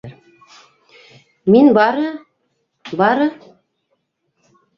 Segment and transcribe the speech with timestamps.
[1.55, 2.07] —Мин бары...
[3.03, 3.29] бары...